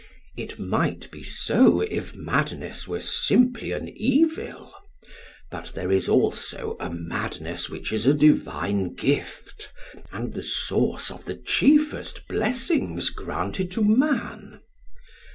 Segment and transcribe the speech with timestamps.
[0.35, 4.73] It might be so if madness were simply an evil;
[5.51, 9.71] but there is also a madness which is a divine gift,
[10.11, 14.61] and the source of the chiefest blessings granted to men.